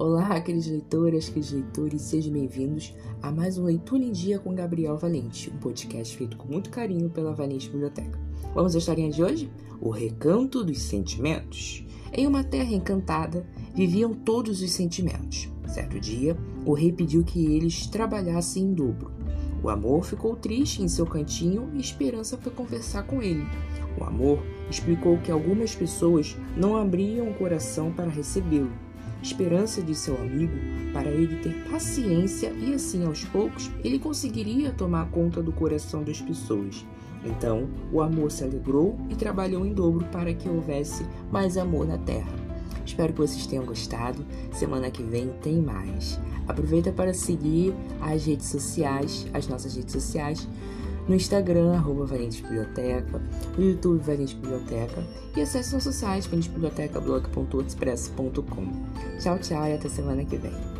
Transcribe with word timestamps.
Olá, 0.00 0.40
queridos 0.40 0.66
leitoras, 0.66 1.28
queridos 1.28 1.52
leitores, 1.52 2.00
sejam 2.00 2.32
bem-vindos 2.32 2.94
a 3.20 3.30
mais 3.30 3.58
um 3.58 3.64
Leitura 3.64 4.02
em 4.02 4.12
Dia 4.12 4.38
com 4.38 4.54
Gabriel 4.54 4.96
Valente, 4.96 5.50
um 5.50 5.58
podcast 5.58 6.16
feito 6.16 6.38
com 6.38 6.48
muito 6.48 6.70
carinho 6.70 7.10
pela 7.10 7.34
Valente 7.34 7.68
Biblioteca. 7.68 8.18
Vamos 8.54 8.74
à 8.74 8.78
historinha 8.78 9.10
de 9.10 9.22
hoje? 9.22 9.50
O 9.78 9.90
Recanto 9.90 10.64
dos 10.64 10.80
Sentimentos. 10.80 11.84
Em 12.14 12.26
uma 12.26 12.42
terra 12.42 12.72
encantada, 12.72 13.46
viviam 13.74 14.14
todos 14.14 14.62
os 14.62 14.72
sentimentos. 14.72 15.50
Certo 15.66 16.00
dia, 16.00 16.34
o 16.64 16.72
rei 16.72 16.90
pediu 16.90 17.22
que 17.22 17.54
eles 17.54 17.86
trabalhassem 17.86 18.62
em 18.62 18.72
dobro. 18.72 19.12
O 19.62 19.68
amor 19.68 20.06
ficou 20.06 20.34
triste 20.34 20.82
em 20.82 20.88
seu 20.88 21.04
cantinho 21.04 21.68
e 21.74 21.78
Esperança 21.78 22.38
foi 22.38 22.50
conversar 22.50 23.02
com 23.02 23.22
ele. 23.22 23.44
O 24.00 24.04
amor 24.04 24.42
explicou 24.70 25.18
que 25.18 25.30
algumas 25.30 25.74
pessoas 25.74 26.38
não 26.56 26.74
abriam 26.74 27.28
o 27.28 27.34
coração 27.34 27.92
para 27.92 28.08
recebê-lo. 28.08 28.72
Esperança 29.22 29.82
de 29.82 29.94
seu 29.94 30.16
amigo 30.16 30.52
para 30.92 31.08
ele 31.08 31.36
ter 31.36 31.54
paciência 31.70 32.52
e 32.52 32.74
assim 32.74 33.04
aos 33.04 33.24
poucos 33.24 33.70
ele 33.84 33.98
conseguiria 33.98 34.72
tomar 34.72 35.10
conta 35.10 35.42
do 35.42 35.52
coração 35.52 36.02
das 36.02 36.20
pessoas. 36.20 36.84
Então 37.24 37.68
o 37.92 38.00
amor 38.00 38.32
se 38.32 38.44
alegrou 38.44 38.98
e 39.10 39.14
trabalhou 39.14 39.66
em 39.66 39.74
dobro 39.74 40.06
para 40.06 40.32
que 40.32 40.48
houvesse 40.48 41.04
mais 41.30 41.56
amor 41.56 41.86
na 41.86 41.98
terra. 41.98 42.32
Espero 42.84 43.12
que 43.12 43.20
vocês 43.20 43.46
tenham 43.46 43.64
gostado. 43.64 44.24
Semana 44.52 44.90
que 44.90 45.02
vem 45.02 45.28
tem 45.42 45.60
mais. 45.60 46.18
Aproveita 46.48 46.90
para 46.90 47.14
seguir 47.14 47.74
as 48.00 48.26
redes 48.26 48.46
sociais, 48.46 49.26
as 49.32 49.46
nossas 49.46 49.76
redes 49.76 49.92
sociais, 49.92 50.48
no 51.10 51.16
Instagram, 51.16 51.74
arroba 51.74 52.06
Biblioteca, 52.06 53.20
no 53.58 53.64
YouTube 53.64 54.00
Valente 54.00 54.36
Biblioteca 54.36 55.04
e 55.36 55.42
acesse 55.42 55.74
nosso 55.74 55.92
site 55.92 56.28
valentebibliotecablog.wordpress.com. 56.28 58.72
Tchau, 59.20 59.36
tchau 59.40 59.66
e 59.66 59.74
até 59.74 59.88
semana 59.88 60.24
que 60.24 60.36
vem. 60.36 60.79